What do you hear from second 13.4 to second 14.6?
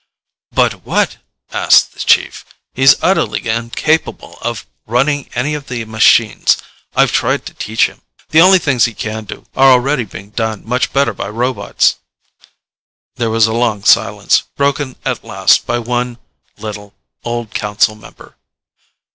a long silence,